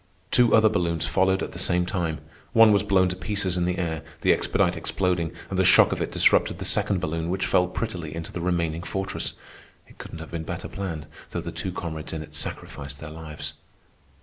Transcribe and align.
Two 0.31 0.55
other 0.55 0.67
balloons 0.67 1.05
followed 1.05 1.43
at 1.43 1.51
the 1.51 1.59
same 1.59 1.85
time. 1.85 2.21
One 2.53 2.71
was 2.73 2.81
blown 2.81 3.07
to 3.09 3.15
pieces 3.15 3.55
in 3.55 3.65
the 3.65 3.77
air, 3.77 4.01
the 4.21 4.33
expedite 4.33 4.75
exploding, 4.75 5.31
and 5.47 5.59
the 5.59 5.63
shock 5.63 5.91
of 5.91 6.01
it 6.01 6.11
disrupted 6.11 6.57
the 6.57 6.65
second 6.65 6.99
balloon, 6.99 7.29
which 7.29 7.45
fell 7.45 7.67
prettily 7.67 8.15
into 8.15 8.31
the 8.31 8.41
remaining 8.41 8.81
fortress. 8.81 9.35
It 9.87 9.99
couldn't 9.99 10.17
have 10.17 10.31
been 10.31 10.41
better 10.41 10.67
planned, 10.67 11.05
though 11.29 11.39
the 11.41 11.51
two 11.51 11.71
comrades 11.71 12.13
in 12.13 12.23
it 12.23 12.33
sacrificed 12.33 12.97
their 12.99 13.11
lives. 13.11 13.53